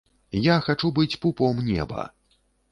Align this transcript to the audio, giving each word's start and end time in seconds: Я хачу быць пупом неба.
Я 0.45 0.55
хачу 0.67 0.91
быць 0.97 1.17
пупом 1.27 1.63
неба. 1.71 2.09